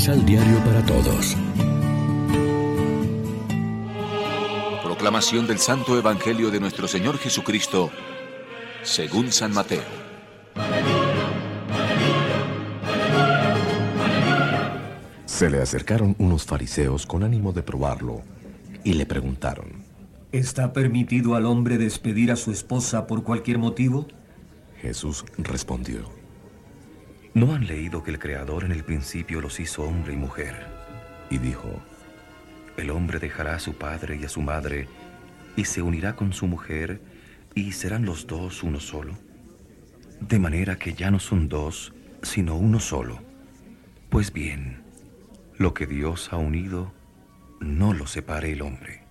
Misal 0.00 0.24
Diario 0.24 0.58
para 0.64 0.82
Todos. 0.86 1.36
Proclamación 4.82 5.46
del 5.46 5.58
Santo 5.58 5.98
Evangelio 5.98 6.50
de 6.50 6.58
nuestro 6.58 6.88
Señor 6.88 7.18
Jesucristo, 7.18 7.90
según 8.82 9.30
San 9.30 9.52
Mateo. 9.52 9.82
Se 15.26 15.50
le 15.50 15.60
acercaron 15.60 16.16
unos 16.18 16.46
fariseos 16.46 17.04
con 17.04 17.22
ánimo 17.22 17.52
de 17.52 17.62
probarlo 17.62 18.22
y 18.82 18.94
le 18.94 19.04
preguntaron, 19.04 19.84
¿Está 20.32 20.72
permitido 20.72 21.34
al 21.34 21.44
hombre 21.44 21.76
despedir 21.76 22.32
a 22.32 22.36
su 22.36 22.52
esposa 22.52 23.06
por 23.06 23.22
cualquier 23.22 23.58
motivo? 23.58 24.08
Jesús 24.80 25.26
respondió, 25.36 26.19
¿No 27.32 27.54
han 27.54 27.66
leído 27.66 28.02
que 28.02 28.10
el 28.10 28.18
Creador 28.18 28.64
en 28.64 28.72
el 28.72 28.82
principio 28.82 29.40
los 29.40 29.60
hizo 29.60 29.84
hombre 29.84 30.14
y 30.14 30.16
mujer? 30.16 30.66
Y 31.30 31.38
dijo, 31.38 31.80
El 32.76 32.90
hombre 32.90 33.20
dejará 33.20 33.54
a 33.54 33.60
su 33.60 33.74
padre 33.74 34.16
y 34.16 34.24
a 34.24 34.28
su 34.28 34.42
madre 34.42 34.88
y 35.56 35.64
se 35.64 35.80
unirá 35.80 36.16
con 36.16 36.32
su 36.32 36.48
mujer 36.48 37.00
y 37.54 37.70
serán 37.72 38.04
los 38.04 38.26
dos 38.26 38.64
uno 38.64 38.80
solo. 38.80 39.16
De 40.20 40.40
manera 40.40 40.76
que 40.76 40.94
ya 40.94 41.12
no 41.12 41.20
son 41.20 41.48
dos, 41.48 41.92
sino 42.22 42.56
uno 42.56 42.80
solo. 42.80 43.20
Pues 44.08 44.32
bien, 44.32 44.82
lo 45.56 45.72
que 45.72 45.86
Dios 45.86 46.32
ha 46.32 46.36
unido, 46.36 46.92
no 47.60 47.94
lo 47.94 48.08
separe 48.08 48.52
el 48.52 48.62
hombre. 48.62 49.02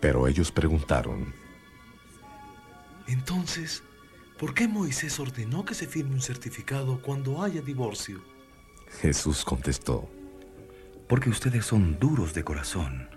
Pero 0.00 0.26
ellos 0.26 0.50
preguntaron, 0.50 1.32
Entonces, 3.06 3.84
¿por 4.40 4.54
qué 4.54 4.66
Moisés 4.66 5.20
ordenó 5.20 5.66
que 5.66 5.74
se 5.74 5.86
firme 5.86 6.14
un 6.14 6.22
certificado 6.22 7.02
cuando 7.02 7.42
haya 7.42 7.60
divorcio? 7.60 8.24
Jesús 9.02 9.44
contestó, 9.44 10.10
Porque 11.06 11.28
ustedes 11.28 11.66
son 11.66 11.98
duros 11.98 12.32
de 12.32 12.42
corazón. 12.42 13.10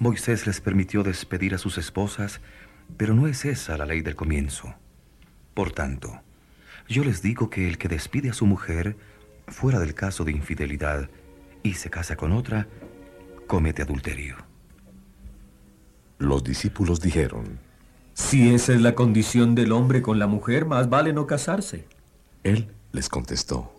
Moisés 0.00 0.44
les 0.48 0.60
permitió 0.60 1.04
despedir 1.04 1.54
a 1.54 1.58
sus 1.58 1.78
esposas, 1.78 2.40
pero 2.96 3.14
no 3.14 3.28
es 3.28 3.44
esa 3.44 3.78
la 3.78 3.86
ley 3.86 4.00
del 4.00 4.16
comienzo. 4.16 4.74
Por 5.54 5.70
tanto, 5.70 6.20
yo 6.88 7.04
les 7.04 7.22
digo 7.22 7.48
que 7.48 7.68
el 7.68 7.78
que 7.78 7.86
despide 7.86 8.30
a 8.30 8.34
su 8.34 8.46
mujer, 8.46 8.96
fuera 9.46 9.78
del 9.78 9.94
caso 9.94 10.24
de 10.24 10.32
infidelidad, 10.32 11.08
y 11.62 11.74
se 11.74 11.88
casa 11.88 12.16
con 12.16 12.32
otra, 12.32 12.66
comete 13.46 13.82
adulterio. 13.82 14.36
Los 16.18 16.42
discípulos 16.42 17.00
dijeron, 17.00 17.60
Si 18.16 18.54
esa 18.54 18.72
es 18.72 18.80
la 18.80 18.94
condición 18.94 19.54
del 19.54 19.72
hombre 19.72 20.00
con 20.00 20.18
la 20.18 20.26
mujer, 20.26 20.64
más 20.64 20.88
vale 20.88 21.12
no 21.12 21.26
casarse. 21.26 21.86
Él 22.44 22.72
les 22.90 23.10
contestó, 23.10 23.74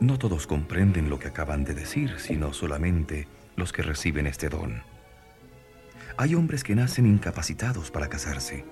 No 0.00 0.18
todos 0.18 0.46
comprenden 0.46 1.10
lo 1.10 1.18
que 1.18 1.28
acaban 1.28 1.62
de 1.62 1.74
decir, 1.74 2.14
sino 2.18 2.54
solamente 2.54 3.28
los 3.54 3.72
que 3.74 3.82
reciben 3.82 4.26
este 4.26 4.48
don. 4.48 4.82
Hay 6.16 6.34
hombres 6.34 6.64
que 6.64 6.74
nacen 6.74 7.04
incapacitados 7.04 7.90
para 7.90 8.08
casarse. 8.08 8.64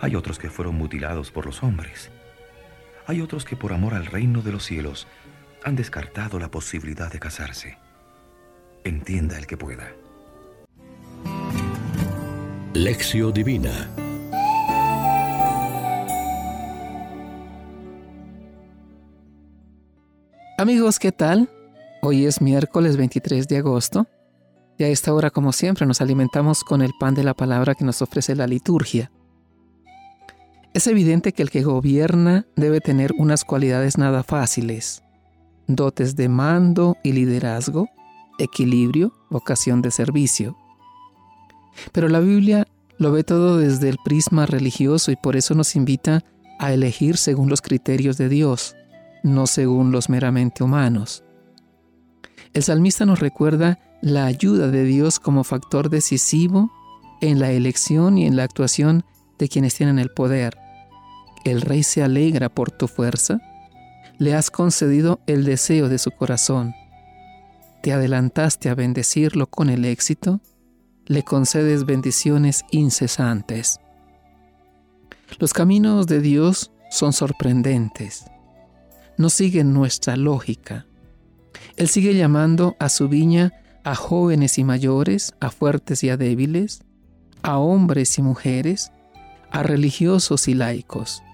Hay 0.00 0.16
otros 0.16 0.38
que 0.38 0.48
fueron 0.48 0.76
mutilados 0.76 1.30
por 1.30 1.44
los 1.44 1.62
hombres. 1.62 2.10
Hay 3.06 3.20
otros 3.20 3.44
que 3.44 3.54
por 3.54 3.74
amor 3.74 3.92
al 3.92 4.06
reino 4.06 4.40
de 4.40 4.52
los 4.52 4.64
cielos 4.64 5.08
han 5.62 5.76
descartado 5.76 6.38
la 6.38 6.50
posibilidad 6.50 7.12
de 7.12 7.20
casarse. 7.20 7.76
Entienda 8.82 9.36
el 9.36 9.46
que 9.46 9.58
pueda. 9.58 9.92
Lección 12.74 13.32
Divina 13.32 13.90
Amigos, 20.56 21.00
¿qué 21.00 21.10
tal? 21.10 21.50
Hoy 22.00 22.26
es 22.26 22.40
miércoles 22.40 22.96
23 22.96 23.48
de 23.48 23.56
agosto 23.56 24.06
y 24.78 24.84
a 24.84 24.88
esta 24.88 25.12
hora, 25.12 25.30
como 25.30 25.50
siempre, 25.50 25.84
nos 25.84 26.00
alimentamos 26.00 26.62
con 26.62 26.80
el 26.80 26.92
pan 27.00 27.14
de 27.14 27.24
la 27.24 27.34
palabra 27.34 27.74
que 27.74 27.84
nos 27.84 28.02
ofrece 28.02 28.36
la 28.36 28.46
liturgia. 28.46 29.10
Es 30.72 30.86
evidente 30.86 31.32
que 31.32 31.42
el 31.42 31.50
que 31.50 31.64
gobierna 31.64 32.46
debe 32.54 32.80
tener 32.80 33.10
unas 33.18 33.44
cualidades 33.44 33.98
nada 33.98 34.22
fáciles, 34.22 35.02
dotes 35.66 36.14
de 36.14 36.28
mando 36.28 36.96
y 37.02 37.14
liderazgo, 37.14 37.88
equilibrio, 38.38 39.12
vocación 39.28 39.82
de 39.82 39.90
servicio. 39.90 40.56
Pero 41.92 42.08
la 42.08 42.20
Biblia 42.20 42.66
lo 42.98 43.12
ve 43.12 43.24
todo 43.24 43.58
desde 43.58 43.88
el 43.88 43.96
prisma 44.04 44.46
religioso 44.46 45.10
y 45.10 45.16
por 45.16 45.36
eso 45.36 45.54
nos 45.54 45.76
invita 45.76 46.24
a 46.58 46.72
elegir 46.72 47.16
según 47.16 47.48
los 47.48 47.62
criterios 47.62 48.18
de 48.18 48.28
Dios, 48.28 48.76
no 49.22 49.46
según 49.46 49.92
los 49.92 50.08
meramente 50.08 50.62
humanos. 50.62 51.24
El 52.52 52.62
salmista 52.62 53.06
nos 53.06 53.20
recuerda 53.20 53.78
la 54.02 54.26
ayuda 54.26 54.68
de 54.68 54.84
Dios 54.84 55.20
como 55.20 55.44
factor 55.44 55.88
decisivo 55.88 56.70
en 57.20 57.38
la 57.38 57.52
elección 57.52 58.18
y 58.18 58.26
en 58.26 58.36
la 58.36 58.44
actuación 58.44 59.04
de 59.38 59.48
quienes 59.48 59.74
tienen 59.74 59.98
el 59.98 60.10
poder. 60.10 60.58
El 61.44 61.62
rey 61.62 61.82
se 61.82 62.02
alegra 62.02 62.48
por 62.48 62.70
tu 62.70 62.88
fuerza. 62.88 63.40
Le 64.18 64.34
has 64.34 64.50
concedido 64.50 65.20
el 65.26 65.44
deseo 65.44 65.88
de 65.88 65.98
su 65.98 66.10
corazón. 66.10 66.74
Te 67.82 67.92
adelantaste 67.92 68.68
a 68.68 68.74
bendecirlo 68.74 69.46
con 69.46 69.70
el 69.70 69.84
éxito. 69.84 70.40
Le 71.10 71.24
concedes 71.24 71.86
bendiciones 71.86 72.64
incesantes. 72.70 73.80
Los 75.40 75.52
caminos 75.52 76.06
de 76.06 76.20
Dios 76.20 76.70
son 76.88 77.12
sorprendentes. 77.12 78.26
No 79.16 79.28
siguen 79.28 79.74
nuestra 79.74 80.16
lógica. 80.16 80.86
Él 81.76 81.88
sigue 81.88 82.14
llamando 82.14 82.76
a 82.78 82.88
su 82.88 83.08
viña 83.08 83.52
a 83.82 83.96
jóvenes 83.96 84.56
y 84.56 84.62
mayores, 84.62 85.34
a 85.40 85.50
fuertes 85.50 86.04
y 86.04 86.10
a 86.10 86.16
débiles, 86.16 86.84
a 87.42 87.58
hombres 87.58 88.16
y 88.16 88.22
mujeres, 88.22 88.92
a 89.50 89.64
religiosos 89.64 90.46
y 90.46 90.54
laicos. 90.54 91.24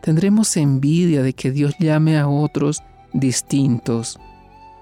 Tendremos 0.00 0.56
envidia 0.56 1.22
de 1.22 1.34
que 1.34 1.50
Dios 1.50 1.74
llame 1.78 2.16
a 2.16 2.26
otros 2.26 2.82
distintos 3.12 4.18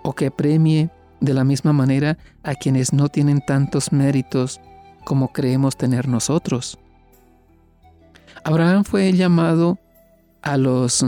o 0.05 0.15
que 0.15 0.31
premie 0.31 0.91
de 1.21 1.35
la 1.35 1.45
misma 1.45 1.73
manera 1.73 2.19
a 2.43 2.55
quienes 2.55 2.93
no 2.93 3.09
tienen 3.09 3.41
tantos 3.41 3.93
méritos 3.93 4.61
como 5.05 5.33
creemos 5.33 5.77
tener 5.77 6.09
nosotros. 6.09 6.79
Abraham 8.45 8.85
fue 8.85 9.13
llamado 9.13 9.79
a 10.43 10.57
los 10.57 11.05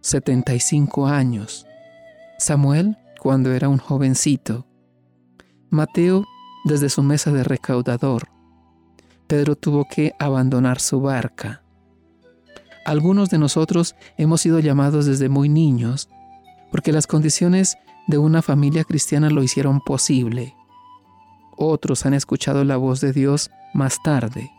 75 0.00 1.06
años, 1.06 1.66
Samuel 2.38 2.98
cuando 3.20 3.52
era 3.52 3.68
un 3.68 3.78
jovencito, 3.78 4.66
Mateo 5.70 6.24
desde 6.64 6.90
su 6.90 7.02
mesa 7.02 7.32
de 7.32 7.42
recaudador, 7.42 8.28
Pedro 9.26 9.56
tuvo 9.56 9.86
que 9.88 10.14
abandonar 10.18 10.80
su 10.80 11.00
barca. 11.00 11.62
Algunos 12.84 13.30
de 13.30 13.38
nosotros 13.38 13.96
hemos 14.18 14.42
sido 14.42 14.60
llamados 14.60 15.06
desde 15.06 15.30
muy 15.30 15.48
niños 15.48 16.10
porque 16.70 16.92
las 16.92 17.06
condiciones 17.06 17.78
de 18.06 18.18
una 18.18 18.42
familia 18.42 18.84
cristiana 18.84 19.30
lo 19.30 19.42
hicieron 19.42 19.80
posible. 19.80 20.54
Otros 21.56 22.04
han 22.06 22.14
escuchado 22.14 22.64
la 22.64 22.76
voz 22.76 23.00
de 23.00 23.12
Dios 23.12 23.50
más 23.72 24.02
tarde. 24.02 24.50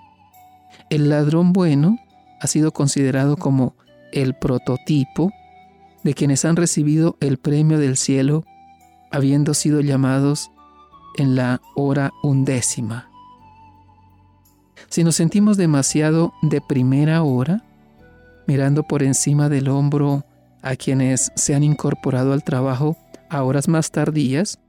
El 0.89 1.09
ladrón 1.09 1.53
bueno 1.53 1.97
ha 2.41 2.47
sido 2.47 2.71
considerado 2.71 3.37
como 3.37 3.75
el 4.11 4.33
prototipo 4.35 5.31
de 6.03 6.13
quienes 6.13 6.45
han 6.45 6.55
recibido 6.55 7.17
el 7.19 7.37
premio 7.37 7.79
del 7.79 7.97
cielo 7.97 8.45
habiendo 9.11 9.53
sido 9.53 9.81
llamados 9.81 10.51
en 11.17 11.35
la 11.35 11.61
hora 11.75 12.11
undécima. 12.21 13.09
Si 14.89 15.03
nos 15.03 15.15
sentimos 15.15 15.57
demasiado 15.57 16.33
de 16.41 16.61
primera 16.61 17.23
hora, 17.23 17.63
mirando 18.47 18.83
por 18.83 19.03
encima 19.03 19.49
del 19.49 19.69
hombro 19.69 20.25
a 20.61 20.75
quienes 20.75 21.31
se 21.35 21.55
han 21.55 21.63
incorporado 21.63 22.33
al 22.33 22.43
trabajo 22.43 22.97
a 23.29 23.43
horas 23.43 23.67
más 23.67 23.91
tardías, 23.91 24.59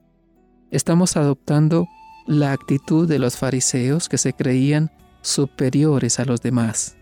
estamos 0.70 1.17
adoptando 1.17 1.88
la 2.26 2.53
actitud 2.53 3.08
de 3.08 3.19
los 3.19 3.37
fariseos 3.37 4.08
que 4.08 4.19
se 4.19 4.32
creían 4.32 4.91
superiores 5.23 6.19
a 6.19 6.25
los 6.25 6.41
demás. 6.41 6.97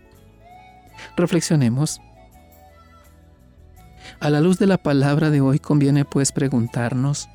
Reflexionemos. 1.17 2.01
A 4.19 4.29
la 4.29 4.41
luz 4.41 4.59
de 4.59 4.67
la 4.67 4.77
palabra 4.77 5.29
de 5.29 5.41
hoy 5.41 5.59
conviene 5.59 6.05
pues 6.05 6.31
preguntarnos, 6.31 7.27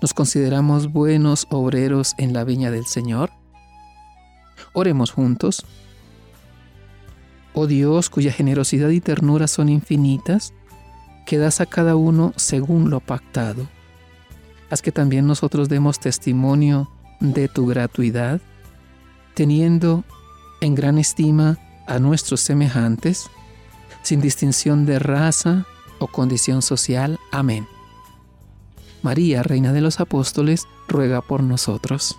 ¿nos 0.00 0.14
consideramos 0.14 0.92
buenos 0.92 1.46
obreros 1.50 2.14
en 2.18 2.32
la 2.32 2.44
viña 2.44 2.70
del 2.70 2.86
Señor? 2.86 3.30
Oremos 4.72 5.10
juntos. 5.10 5.64
Oh 7.54 7.66
Dios, 7.66 8.10
cuya 8.10 8.32
generosidad 8.32 8.90
y 8.90 9.00
ternura 9.00 9.48
son 9.48 9.68
infinitas, 9.68 10.54
que 11.26 11.38
das 11.38 11.60
a 11.60 11.66
cada 11.66 11.96
uno 11.96 12.32
según 12.36 12.90
lo 12.90 13.00
pactado. 13.00 13.68
Haz 14.70 14.82
que 14.82 14.92
también 14.92 15.26
nosotros 15.26 15.68
demos 15.68 15.98
testimonio 15.98 16.90
de 17.20 17.48
tu 17.48 17.66
gratuidad, 17.66 18.40
teniendo 19.34 20.04
en 20.60 20.74
gran 20.74 20.98
estima 20.98 21.58
a 21.86 21.98
nuestros 21.98 22.40
semejantes, 22.40 23.28
sin 24.02 24.20
distinción 24.20 24.86
de 24.86 24.98
raza, 24.98 25.66
o 26.00 26.08
condición 26.08 26.62
social. 26.62 27.20
Amén. 27.30 27.68
María, 29.02 29.42
Reina 29.42 29.72
de 29.72 29.80
los 29.80 30.00
Apóstoles, 30.00 30.66
ruega 30.88 31.20
por 31.20 31.42
nosotros. 31.42 32.18